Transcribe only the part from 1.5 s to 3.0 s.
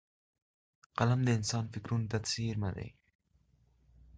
فکرونو ته څېرمه دی